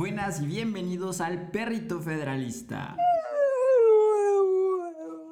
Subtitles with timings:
[0.00, 2.96] Buenas y bienvenidos al Perrito Federalista.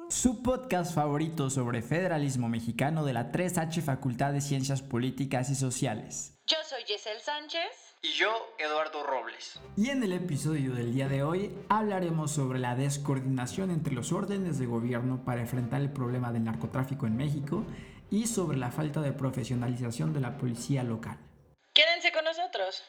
[0.09, 6.35] Su podcast favorito sobre federalismo mexicano de la 3H Facultad de Ciencias Políticas y Sociales.
[6.45, 7.95] Yo soy Yesel Sánchez.
[8.03, 9.59] Y yo, Eduardo Robles.
[9.75, 14.59] Y en el episodio del día de hoy hablaremos sobre la descoordinación entre los órdenes
[14.59, 17.65] de gobierno para enfrentar el problema del narcotráfico en México
[18.11, 21.17] y sobre la falta de profesionalización de la policía local.
[21.73, 22.83] Quédense con nosotros.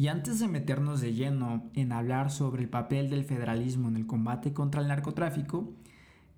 [0.00, 4.06] Y antes de meternos de lleno en hablar sobre el papel del federalismo en el
[4.06, 5.74] combate contra el narcotráfico,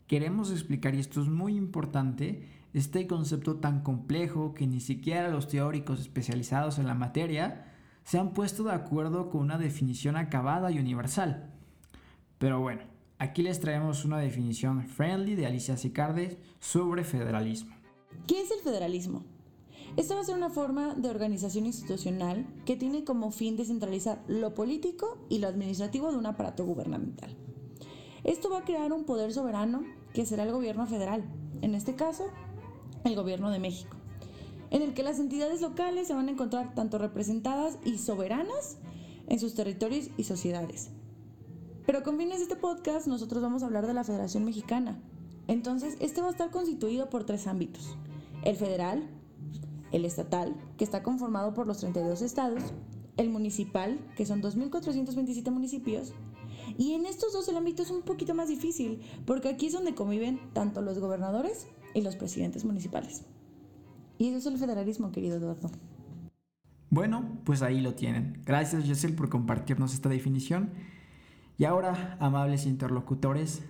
[0.09, 5.47] queremos explicar, y esto es muy importante, este concepto tan complejo que ni siquiera los
[5.47, 10.81] teóricos especializados en la materia se han puesto de acuerdo con una definición acabada y
[10.81, 11.49] universal.
[12.39, 12.83] Pero bueno,
[13.21, 17.77] aquí les traemos una definición friendly de Alicia Sicarde sobre federalismo.
[18.27, 19.25] ¿Qué es el federalismo?
[19.97, 24.55] Esta va a ser una forma de organización institucional que tiene como fin descentralizar lo
[24.55, 27.37] político y lo administrativo de un aparato gubernamental.
[28.25, 31.25] Esto va a crear un poder soberano que será el gobierno federal,
[31.61, 32.25] en este caso,
[33.05, 33.97] el gobierno de México,
[34.71, 38.79] en el que las entidades locales se van a encontrar tanto representadas y soberanas
[39.29, 40.91] en sus territorios y sociedades.
[41.85, 45.03] Pero con fines de este podcast nosotros vamos a hablar de la Federación Mexicana.
[45.49, 47.99] Entonces, este va a estar constituido por tres ámbitos.
[48.45, 49.09] El federal,
[49.93, 52.63] el estatal, que está conformado por los 32 estados,
[53.17, 56.15] el municipal, que son 2.427 municipios,
[56.79, 59.95] y en estos dos el ámbito es un poquito más difícil, porque aquí es donde
[59.95, 63.25] conviven tanto los gobernadores y los presidentes municipales.
[64.19, 65.71] Y eso es el federalismo, querido Eduardo.
[66.91, 68.43] Bueno, pues ahí lo tienen.
[68.45, 70.71] Gracias, Jessel, por compartirnos esta definición.
[71.59, 73.63] Y ahora, amables interlocutores,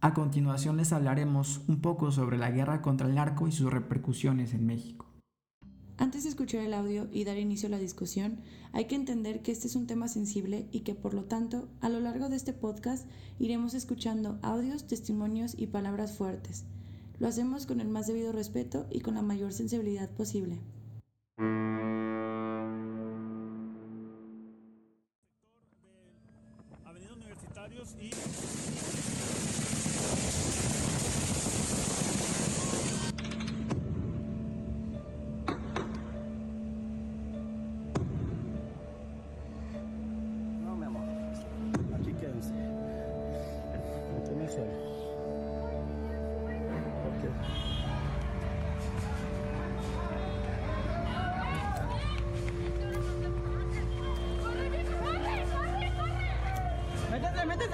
[0.00, 4.54] a continuación les hablaremos un poco sobre la guerra contra el narco y sus repercusiones
[4.54, 5.07] en México.
[5.98, 8.38] Antes de escuchar el audio y dar inicio a la discusión,
[8.72, 11.88] hay que entender que este es un tema sensible y que por lo tanto, a
[11.88, 13.04] lo largo de este podcast
[13.40, 16.64] iremos escuchando audios, testimonios y palabras fuertes.
[17.18, 20.60] Lo hacemos con el más debido respeto y con la mayor sensibilidad posible.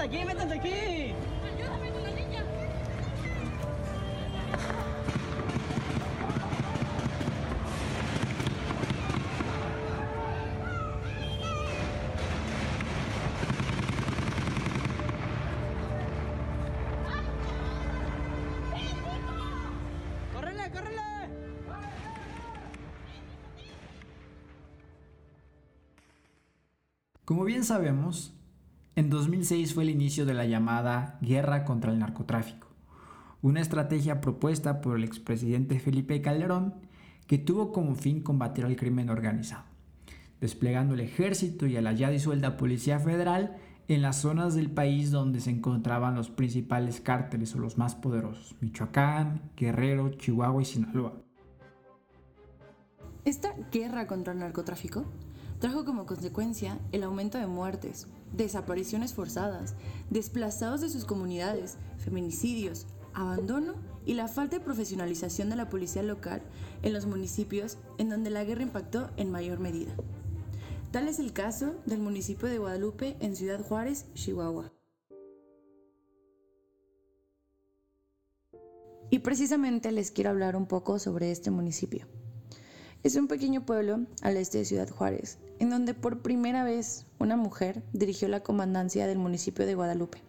[0.04, 1.14] Métanse, métanse aquí, métanse aquí.
[20.34, 21.00] ¡Córrele, córrele!
[27.24, 28.34] Como bien sabemos,
[28.96, 32.68] en 2006 fue el inicio de la llamada Guerra contra el Narcotráfico,
[33.42, 36.74] una estrategia propuesta por el expresidente Felipe Calderón
[37.26, 39.64] que tuvo como fin combatir al crimen organizado,
[40.40, 43.56] desplegando el ejército y a la ya disuelta Policía Federal
[43.88, 48.54] en las zonas del país donde se encontraban los principales cárteles o los más poderosos,
[48.60, 51.14] Michoacán, Guerrero, Chihuahua y Sinaloa.
[53.24, 55.04] Esta guerra contra el narcotráfico
[55.64, 59.74] trajo como consecuencia el aumento de muertes, desapariciones forzadas,
[60.10, 63.72] desplazados de sus comunidades, feminicidios, abandono
[64.04, 66.42] y la falta de profesionalización de la policía local
[66.82, 69.94] en los municipios en donde la guerra impactó en mayor medida.
[70.90, 74.70] Tal es el caso del municipio de Guadalupe en Ciudad Juárez, Chihuahua.
[79.08, 82.06] Y precisamente les quiero hablar un poco sobre este municipio.
[83.04, 87.36] Es un pequeño pueblo al este de Ciudad Juárez, en donde por primera vez una
[87.36, 90.22] mujer dirigió la comandancia del municipio de Guadalupe.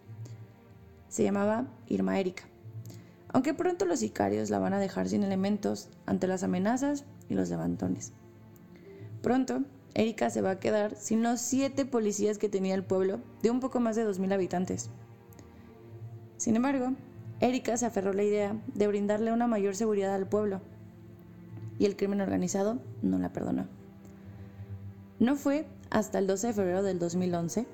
[1.08, 2.42] Se llamaba Irma Erika,
[3.28, 7.48] aunque pronto los sicarios la van a dejar sin elementos ante las amenazas y los
[7.48, 8.12] levantones.
[9.22, 9.62] Pronto,
[9.94, 13.60] Erika se va a quedar sin los siete policías que tenía el pueblo de un
[13.60, 14.90] poco más de 2.000 habitantes.
[16.36, 16.92] Sin embargo,
[17.40, 20.60] Erika se aferró a la idea de brindarle una mayor seguridad al pueblo
[21.78, 23.66] y el crimen organizado no la perdonó.
[25.18, 27.66] No fue hasta el 12 de febrero del 2011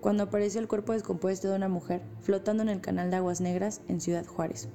[0.00, 3.80] cuando apareció el cuerpo descompuesto de una mujer flotando en el canal de Aguas Negras
[3.88, 4.68] en Ciudad Juárez,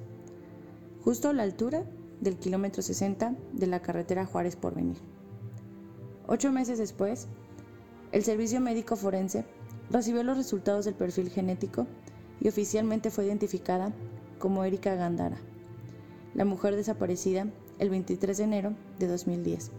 [1.02, 1.84] justo a la altura
[2.20, 4.98] del kilómetro 60 de la carretera Juárez Porvenir.
[6.26, 7.26] Ocho meses después,
[8.12, 9.44] el Servicio Médico Forense
[9.90, 11.86] recibió los resultados del perfil genético
[12.40, 13.92] y oficialmente fue identificada
[14.38, 15.38] como Erika Gandara,
[16.34, 17.46] la mujer desaparecida
[17.78, 19.70] el 23 de enero de 2010.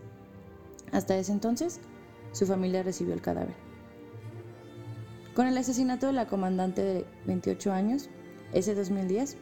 [0.91, 1.79] Hasta ese entonces,
[2.31, 3.55] su familia recibió el cadáver.
[5.33, 8.09] Con el asesinato de la comandante de 28 años,
[8.53, 9.37] ese 2010,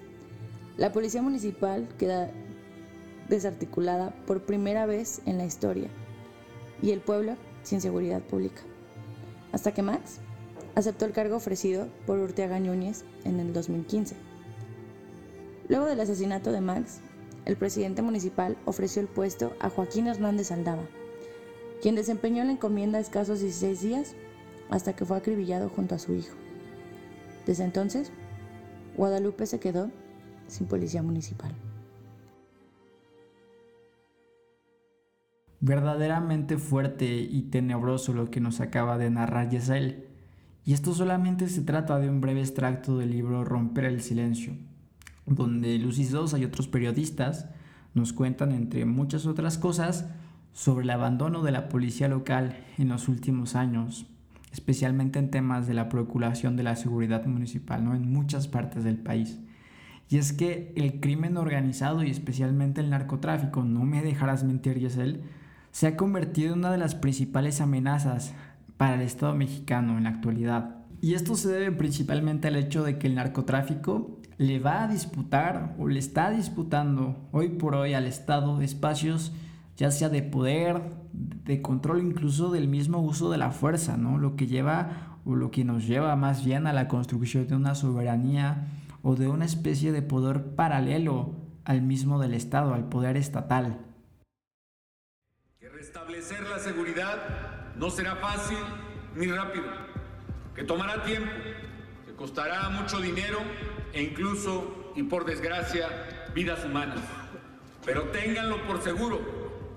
[0.77, 2.31] la policía municipal queda
[3.29, 5.89] desarticulada por primera vez en la historia
[6.81, 8.61] y el pueblo sin seguridad pública.
[9.51, 10.19] Hasta que Max
[10.75, 14.15] aceptó el cargo ofrecido por Urteaga Núñez en el 2015.
[15.69, 17.01] Luego del asesinato de Max,
[17.45, 20.84] el presidente municipal ofreció el puesto a Joaquín Hernández Aldaba,
[21.81, 24.16] quien desempeñó la encomienda escasos 16 días
[24.69, 26.36] hasta que fue acribillado junto a su hijo.
[27.45, 28.12] Desde entonces,
[28.95, 29.92] Guadalupe se quedó
[30.48, 31.54] sin policía municipal.
[35.60, 40.07] Verdaderamente fuerte y tenebroso lo que nos acaba de narrar Yesel.
[40.66, 44.56] Y esto solamente se trata de un breve extracto del libro Romper el Silencio,
[45.25, 47.48] donde Lucy Sosa y otros periodistas
[47.94, 50.08] nos cuentan, entre muchas otras cosas,
[50.54, 54.06] sobre el abandono de la policía local en los últimos años,
[54.52, 57.96] especialmente en temas de la procuración de la seguridad municipal, ¿no?
[57.96, 59.40] en muchas partes del país.
[60.10, 65.22] Y es que el crimen organizado y especialmente el narcotráfico, no me dejarás mentir, Yesel,
[65.72, 68.34] se ha convertido en una de las principales amenazas
[68.78, 70.75] para el Estado mexicano en la actualidad.
[71.02, 75.74] Y esto se debe principalmente al hecho de que el narcotráfico le va a disputar
[75.80, 79.31] o le está disputando hoy por hoy al Estado espacios
[79.78, 80.81] ya sea de poder,
[81.13, 84.18] de control incluso del mismo uso de la fuerza, ¿no?
[84.18, 87.74] Lo que lleva o lo que nos lleva más bien a la construcción de una
[87.74, 88.68] soberanía
[89.01, 93.80] o de una especie de poder paralelo al mismo del Estado, al poder estatal.
[95.60, 98.57] Que restablecer la seguridad no será fácil
[99.16, 99.66] ni rápido,
[100.54, 101.31] que tomará tiempo,
[102.06, 103.39] que costará mucho dinero
[103.94, 105.88] e incluso, y por desgracia,
[106.34, 107.00] vidas humanas.
[107.86, 109.22] Pero ténganlo por seguro,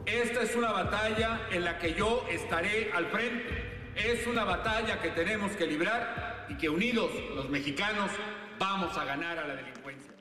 [0.07, 3.93] esta es una batalla en la que yo estaré al frente.
[3.97, 8.11] Es una batalla que tenemos que librar y que unidos los mexicanos
[8.59, 10.13] vamos a ganar a la delincuencia.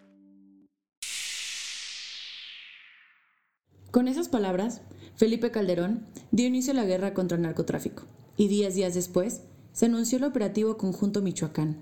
[3.92, 4.82] Con esas palabras,
[5.16, 8.04] Felipe Calderón dio inicio a la guerra contra el narcotráfico
[8.38, 11.78] y días días después se anunció el operativo conjunto Michoacán,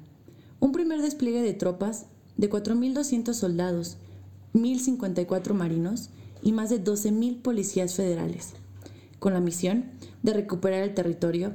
[0.63, 2.05] un primer despliegue de tropas
[2.37, 3.97] de 4.200 soldados,
[4.53, 6.09] 1.054 marinos
[6.41, 8.53] y más de 12.000 policías federales,
[9.19, 9.87] con la misión
[10.21, 11.51] de recuperar el territorio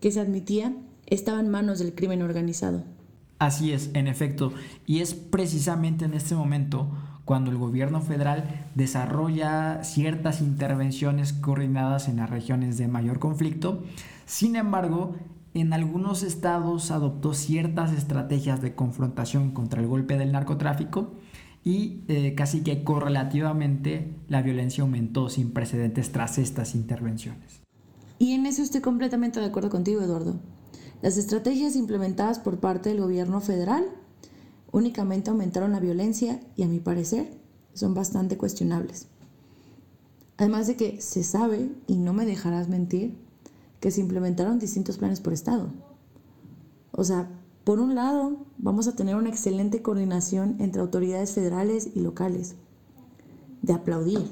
[0.00, 0.76] que se admitía
[1.06, 2.84] estaba en manos del crimen organizado.
[3.40, 4.52] Así es, en efecto,
[4.86, 6.86] y es precisamente en este momento
[7.24, 13.82] cuando el gobierno federal desarrolla ciertas intervenciones coordinadas en las regiones de mayor conflicto.
[14.24, 15.16] Sin embargo,
[15.56, 21.14] en algunos estados adoptó ciertas estrategias de confrontación contra el golpe del narcotráfico
[21.64, 27.62] y eh, casi que correlativamente la violencia aumentó sin precedentes tras estas intervenciones.
[28.18, 30.38] Y en eso estoy completamente de acuerdo contigo, Eduardo.
[31.00, 33.86] Las estrategias implementadas por parte del gobierno federal
[34.72, 37.30] únicamente aumentaron la violencia y a mi parecer
[37.72, 39.08] son bastante cuestionables.
[40.36, 43.25] Además de que se sabe, y no me dejarás mentir,
[43.80, 45.72] que se implementaron distintos planes por estado.
[46.92, 47.28] O sea,
[47.64, 52.54] por un lado, vamos a tener una excelente coordinación entre autoridades federales y locales.
[53.62, 54.30] De aplaudir.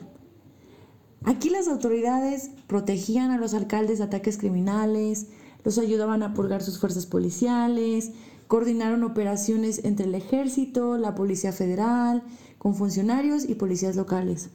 [1.25, 5.29] Aquí las autoridades protegían a los alcaldes de ataques criminales,
[5.65, 8.13] los ayudaban a purgar sus fuerzas policiales,
[8.47, 12.23] Coordinaron operaciones entre el ejército, la Policía Federal,
[12.59, 14.51] con funcionarios y policías locales.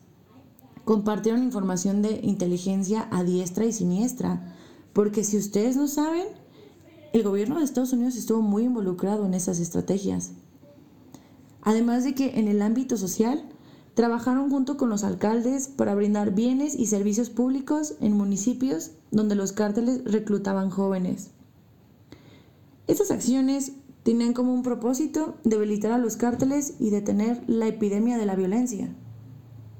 [0.85, 4.55] Compartieron información de inteligencia a diestra y siniestra,
[4.93, 6.27] porque si ustedes no saben,
[7.13, 10.31] el gobierno de Estados Unidos estuvo muy involucrado en esas estrategias.
[11.61, 13.43] Además de que en el ámbito social,
[13.93, 19.51] trabajaron junto con los alcaldes para brindar bienes y servicios públicos en municipios donde los
[19.51, 21.31] cárteles reclutaban jóvenes.
[22.87, 28.25] Estas acciones tenían como un propósito debilitar a los cárteles y detener la epidemia de
[28.25, 28.89] la violencia.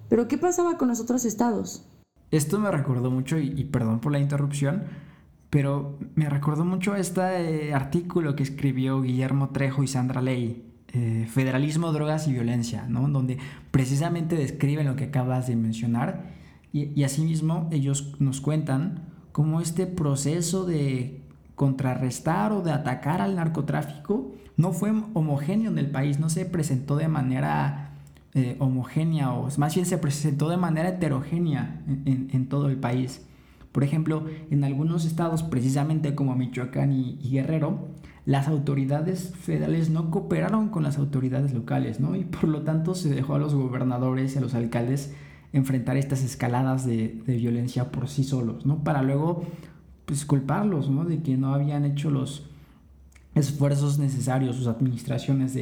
[0.10, 1.84] Pero ¿qué pasaba con los otros estados?
[2.32, 4.84] Esto me recordó mucho, y, perdón por la interrupción,
[5.50, 11.28] pero me recordó mucho este eh, artículo que escribió Guillermo Trejo y Sandra Ley, eh,
[11.30, 13.08] Federalismo, Drogas y Violencia, ¿no?
[13.08, 13.40] donde
[13.72, 16.32] precisamente describen lo que acabas de mencionar
[16.72, 21.22] y, y asimismo ellos nos cuentan cómo este proceso de
[21.56, 26.96] contrarrestar o de atacar al narcotráfico no fue homogéneo en el país, no se presentó
[26.96, 27.89] de manera
[28.36, 33.26] eh, homogénea o más bien se presentó de manera heterogénea en, todo el país.
[33.72, 37.88] Por ejemplo, en algunos estados, precisamente como Michoacán y, Guerrero,
[38.26, 42.16] las autoridades federales no cooperaron con las autoridades locales, ¿no?
[42.16, 45.16] Y por lo tanto se dejó a los gobernadores y a los alcaldes
[45.52, 48.84] enfrentar estas escaladas de, violencia por sí solos, ¿no?
[48.84, 49.44] Para luego,
[50.06, 51.04] pues, culparlos, ¿no?
[51.04, 52.48] De que no habían hecho los
[53.34, 55.58] esfuerzos necesarios, sus administraciones,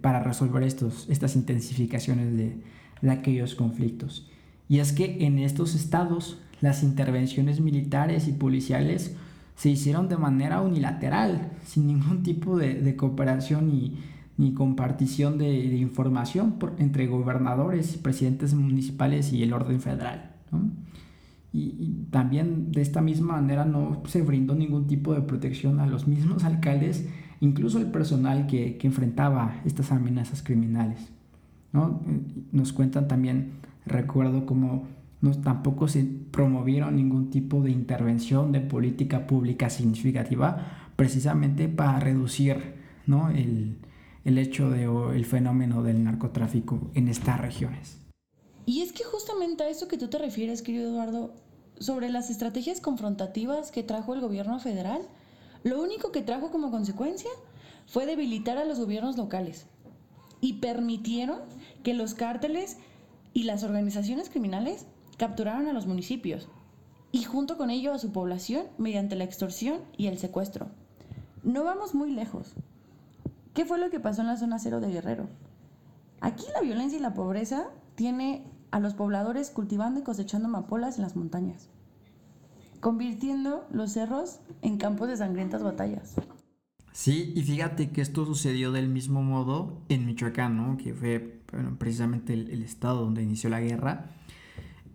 [0.00, 4.28] para resolver estos, estas intensificaciones de, aquellos conflictos.
[4.68, 9.16] Y es que en estos estados las intervenciones militares y policiales
[9.54, 13.72] se hicieron de manera unilateral, sin ningún tipo de, cooperación
[14.36, 20.34] ni, compartición de, información entre gobernadores, presidentes municipales y el orden federal.
[21.52, 26.06] Y, también de esta misma manera no se brindó ningún tipo de protección a los
[26.06, 27.08] mismos alcaldes,
[27.40, 31.10] incluso al personal que, enfrentaba estas amenazas criminales.
[32.52, 33.52] Nos cuentan también,
[33.86, 34.86] recuerdo como
[35.20, 42.74] no, tampoco se promovieron ningún tipo de intervención de política pública significativa precisamente para reducir
[43.06, 43.30] ¿no?
[43.30, 43.78] el,
[44.24, 47.98] el hecho de, o el fenómeno del narcotráfico en estas regiones.
[48.66, 51.34] Y es que justamente a eso que tú te refieres, querido Eduardo,
[51.78, 55.00] sobre las estrategias confrontativas que trajo el gobierno federal,
[55.64, 57.30] lo único que trajo como consecuencia
[57.86, 59.66] fue debilitar a los gobiernos locales
[60.40, 61.40] y permitieron
[61.82, 62.76] que los cárteles
[63.32, 64.86] y las organizaciones criminales
[65.16, 66.48] capturaron a los municipios
[67.10, 70.68] y junto con ello a su población mediante la extorsión y el secuestro.
[71.42, 72.54] No vamos muy lejos.
[73.54, 75.28] ¿Qué fue lo que pasó en la zona cero de Guerrero?
[76.20, 81.02] Aquí la violencia y la pobreza tiene a los pobladores cultivando y cosechando amapolas en
[81.02, 81.68] las montañas,
[82.80, 86.14] convirtiendo los cerros en campos de sangrientas batallas.
[86.92, 91.40] Sí, y fíjate que esto sucedió del mismo modo en Michoacán, que fue
[91.78, 94.10] precisamente el estado donde inició la guerra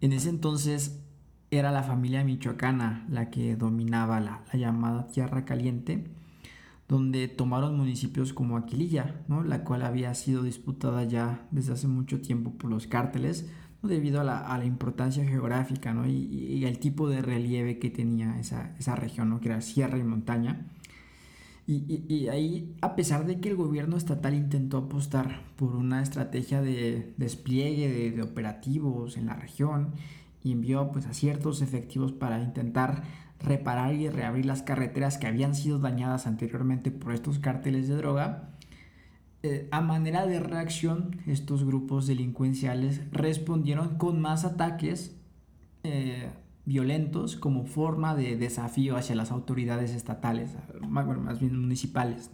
[0.03, 0.99] en ese entonces
[1.49, 6.11] era la familia michoacana la que dominaba la, llamada Tierra Caliente,
[6.89, 9.45] donde tomaron municipios como Aquililla, ¿no?
[9.45, 13.49] la cual había sido disputada ya desde hace mucho tiempo por los cárteles,
[13.83, 16.07] debido a la, importancia geográfica ¿no?
[16.07, 19.39] y, al tipo de relieve que tenía esa, región, ¿no?
[19.39, 20.67] que era sierra y montaña.
[21.65, 27.13] Y, ahí, a pesar de que el gobierno estatal intentó apostar por una estrategia de
[27.17, 29.93] despliegue de, operativos en la región
[30.43, 33.03] y envió pues, a ciertos efectivos para intentar
[33.39, 38.52] reparar y reabrir las carreteras que habían sido dañadas anteriormente por estos cárteles de droga,
[39.45, 45.17] eh, a manera de reacción, estos grupos delincuenciales respondieron con más ataques
[45.83, 46.29] eh,
[46.63, 50.51] violentos como forma de desafío hacia las autoridades estatales,
[50.87, 52.31] más bien municipales.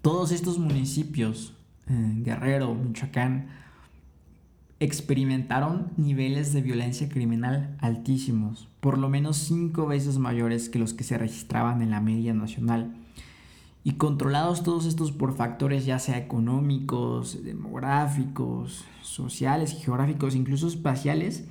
[0.00, 1.54] Todos estos municipios,
[1.88, 3.48] eh, Guerrero, Michoacán,
[4.78, 11.02] experimentaron niveles de violencia criminal altísimos, por lo menos cinco veces mayores que los que
[11.02, 12.94] se registraban en la media nacional.
[13.88, 21.46] Y controlados todos estos por factores ya sea económicos, demográficos, sociales, geográficos, incluso espaciales,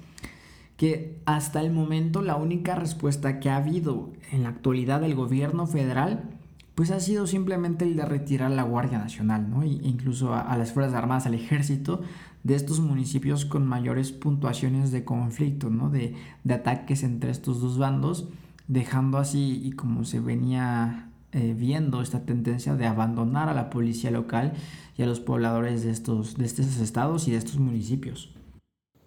[0.77, 5.65] que hasta el momento la única respuesta que ha habido en la actualidad del gobierno
[5.65, 6.29] federal
[6.75, 9.63] pues ha sido simplemente el de retirar la Guardia Nacional, ¿no?
[9.63, 12.01] E incluso a, las Fuerzas Armadas, al ejército
[12.43, 15.89] de estos municipios con mayores puntuaciones de conflicto, ¿no?
[15.89, 16.13] De,
[16.47, 18.29] ataques entre estos dos bandos,
[18.67, 24.11] dejando así, y como se venía eh, viendo esta tendencia de abandonar a la policía
[24.11, 24.53] local
[24.97, 28.33] y a los pobladores de estos, de estos estados y de estos municipios.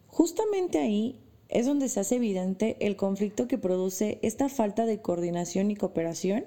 [0.06, 5.70] Justamente ahí es donde se hace evidente el conflicto que produce esta falta de coordinación
[5.70, 6.44] y cooperación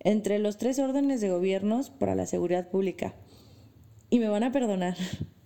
[0.00, 3.14] entre los tres órdenes de gobiernos para la seguridad pública.
[4.10, 4.96] Y me van a perdonar,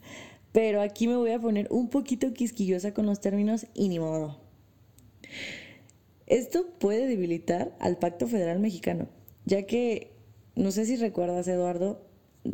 [0.53, 4.41] pero aquí me voy a poner un poquito quisquillosa con los términos y ni modo.
[6.27, 9.09] Esto puede debilitar al Pacto Federal Mexicano,
[9.45, 10.13] ya que,
[10.55, 12.07] no sé si recuerdas, Eduardo,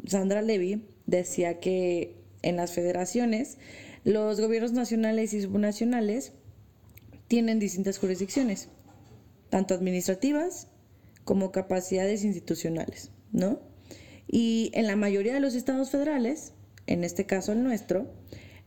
[0.07, 3.59] Sandra Levy decía que en las federaciones
[4.05, 6.33] los gobiernos nacionales y subnacionales
[7.27, 8.69] tienen distintas jurisdicciones,
[9.51, 10.69] tanto administrativas
[11.25, 13.61] como capacidades institucionales, ¿no?
[14.27, 16.53] Y en la mayoría de los estados federales,
[16.87, 18.11] en este caso el nuestro,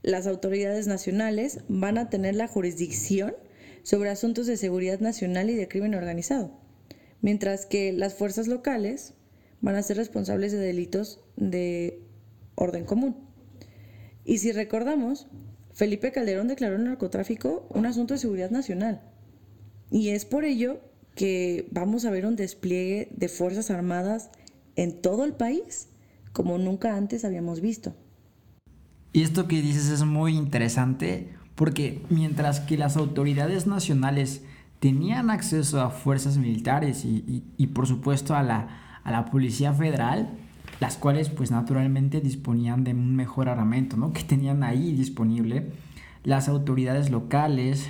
[0.04, 3.36] las autoridades nacionales van a tener la jurisdicción
[3.84, 6.52] sobre asuntos de seguridad nacional y de crimen organizado,
[7.22, 9.14] mientras que las fuerzas locales
[9.62, 12.02] van a ser responsables de delitos de
[12.56, 13.16] orden común.
[14.26, 15.28] Y si recordamos,
[15.74, 19.02] Felipe Calderón declaró el narcotráfico un asunto de seguridad nacional.
[19.90, 20.80] Y es por ello
[21.16, 24.30] que vamos a ver un despliegue de Fuerzas Armadas
[24.76, 25.90] en todo el país
[26.34, 27.94] como nunca antes habíamos visto.
[29.14, 34.42] Y esto que dices es muy interesante porque mientras que las autoridades nacionales
[34.82, 40.32] tenían acceso a fuerzas militares y, por supuesto a la, a la Policía Federal,
[40.80, 44.12] las cuales pues naturalmente disponían de un mejor armamento, ¿no?
[44.12, 45.72] Que tenían ahí disponible.
[46.24, 47.88] Las autoridades locales,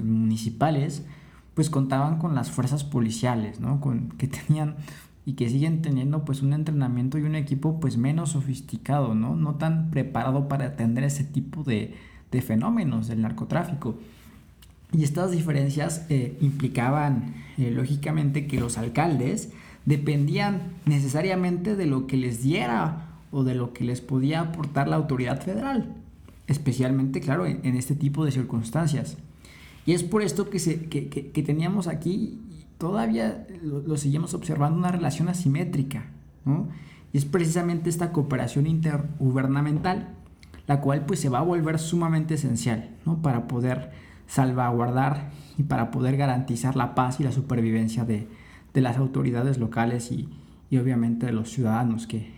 [0.00, 1.04] municipales,
[1.54, 3.80] pues contaban con las fuerzas policiales, ¿no?
[3.80, 4.76] Con, que tenían
[5.26, 9.34] y que siguen teniendo pues un entrenamiento y un equipo pues menos sofisticado, ¿no?
[9.34, 11.96] No tan preparado para atender ese tipo de,
[12.30, 13.98] de fenómenos del narcotráfico.
[14.92, 19.50] Y estas diferencias eh, implicaban, eh, lógicamente, que los alcaldes
[19.84, 24.96] dependían necesariamente de lo que les diera o de lo que les podía aportar la
[24.96, 25.94] autoridad federal,
[26.46, 29.18] especialmente, claro, en, este tipo de circunstancias.
[29.84, 32.40] Y es por esto que, se, que, que, teníamos aquí,
[32.78, 36.06] todavía lo, seguimos observando, una relación asimétrica,
[36.44, 36.68] ¿no?
[37.12, 40.08] Y es precisamente esta cooperación intergubernamental,
[40.66, 43.22] la cual pues se va a volver sumamente esencial, ¿no?
[43.22, 43.90] Para poder
[44.28, 48.28] salvaguardar y para poder garantizar la paz y la supervivencia de,
[48.74, 50.28] las autoridades locales y,
[50.78, 52.30] obviamente de los ciudadanos que,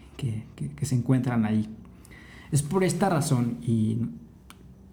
[0.81, 1.69] se encuentran ahí.
[2.51, 3.99] Es por esta razón, y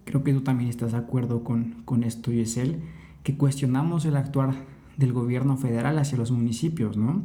[0.04, 2.82] creo que tú también estás de acuerdo con, con esto, Yesel,
[3.24, 4.56] que cuestionamos el actuar
[4.98, 7.22] del gobierno federal hacia los municipios, ¿no?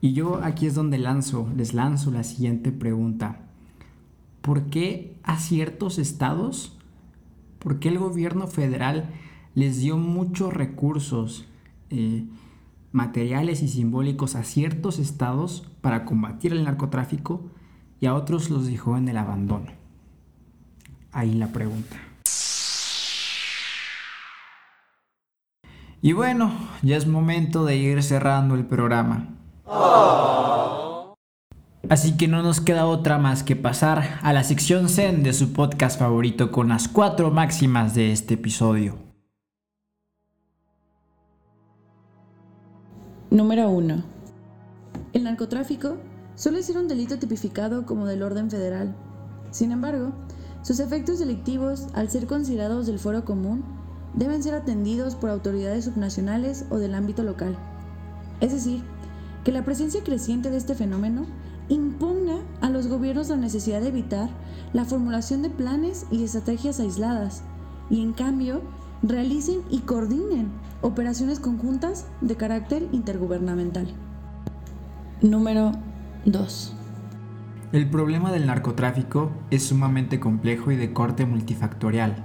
[0.00, 3.42] Y yo aquí es donde lanzo, les lanzo la siguiente pregunta.
[4.40, 6.79] ¿Por qué a ciertos estados
[7.60, 9.10] ¿Por qué el gobierno federal
[9.54, 11.46] les dio muchos recursos
[11.90, 12.24] eh,
[12.90, 17.42] materiales y simbólicos a ciertos estados para combatir el narcotráfico
[18.00, 19.66] y a otros los dejó en el abandono?
[21.12, 21.96] Ahí la pregunta.
[26.00, 29.28] Y bueno, ya es momento de ir cerrando el programa.
[31.90, 35.52] Así que no nos queda otra más que pasar a la sección Zen de su
[35.52, 38.94] podcast favorito con las cuatro máximas de este episodio.
[43.32, 44.04] Número 1.
[45.14, 45.96] El narcotráfico
[46.36, 48.94] suele ser un delito tipificado como del orden federal.
[49.50, 50.12] Sin embargo,
[50.62, 53.64] sus efectos delictivos, al ser considerados del foro común,
[54.14, 57.58] deben ser atendidos por autoridades subnacionales o del ámbito local.
[58.40, 58.84] Es decir,
[59.42, 61.26] que la presencia creciente de este fenómeno
[61.70, 64.28] imponga a los gobiernos la necesidad de evitar
[64.72, 67.42] la formulación de planes y estrategias aisladas
[67.88, 68.60] y en cambio
[69.02, 70.50] realicen y coordinen
[70.82, 73.86] operaciones conjuntas de carácter intergubernamental.
[75.22, 75.72] Número
[76.26, 76.76] 2.
[77.72, 82.24] El problema del narcotráfico es sumamente complejo y de corte multifactorial.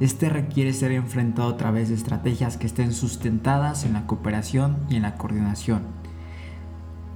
[0.00, 4.96] Este requiere ser enfrentado a través de estrategias que estén sustentadas en la cooperación y
[4.96, 5.95] en la coordinación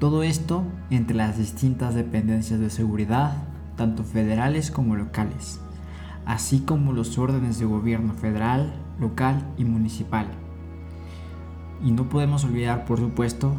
[0.00, 3.34] todo esto entre las distintas dependencias de seguridad,
[3.76, 5.60] tanto federales como locales,
[6.24, 10.26] así como los órdenes de gobierno federal, local y municipal.
[11.84, 13.52] Y no podemos olvidar, por supuesto,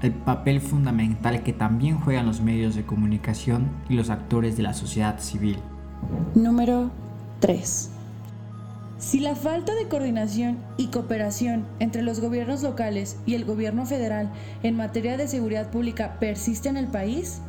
[0.00, 4.72] el papel fundamental que también juegan los medios de comunicación y los actores de la
[4.72, 5.58] sociedad civil.
[6.34, 6.90] Número
[7.40, 7.91] 3.
[9.02, 14.30] Si la falta de coordinación y cooperación entre los gobiernos locales y el gobierno federal
[14.62, 17.40] en materia de seguridad pública persiste en el país,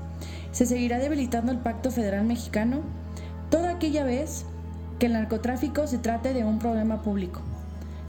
[0.52, 2.80] se seguirá debilitando el Pacto Federal Mexicano
[3.52, 4.46] toda aquella vez
[4.98, 7.42] que el narcotráfico se trate de un problema público,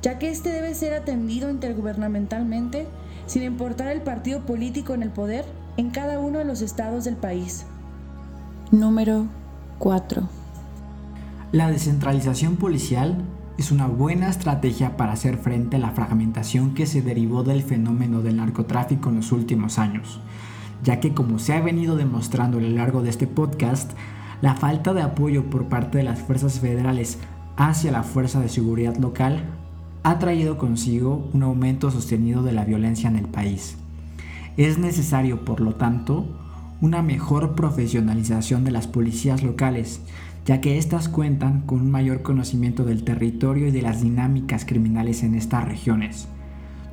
[0.00, 2.86] ya que este debe ser atendido intergubernamentalmente
[3.26, 5.44] sin importar el partido político en el poder
[5.76, 7.66] en cada uno de los estados del país.
[8.70, 9.26] Número
[9.80, 10.26] 4.
[11.52, 13.16] La descentralización policial
[13.56, 18.20] es una buena estrategia para hacer frente a la fragmentación que se derivó del fenómeno
[18.20, 20.20] del narcotráfico en los últimos años,
[20.82, 23.92] ya que como se ha venido demostrando a lo largo de este podcast,
[24.40, 27.18] la falta de apoyo por parte de las fuerzas federales
[27.56, 29.44] hacia la fuerza de seguridad local
[30.02, 33.76] ha traído consigo un aumento sostenido de la violencia en el país.
[34.56, 36.26] Es necesario, por lo tanto,
[36.80, 40.00] una mejor profesionalización de las policías locales,
[40.44, 45.22] ya que éstas cuentan con un mayor conocimiento del territorio y de las dinámicas criminales
[45.22, 46.28] en estas regiones.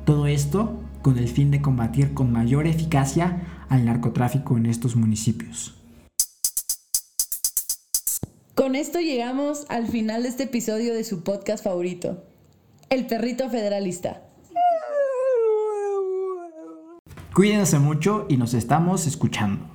[0.04, 5.74] Todo esto con el fin de combatir con mayor eficacia al narcotráfico en estos municipios.
[8.54, 12.22] Con esto llegamos al final de este episodio de su podcast favorito,
[12.90, 14.22] El Perrito Federalista.
[17.34, 19.71] Cuídense mucho y nos estamos escuchando.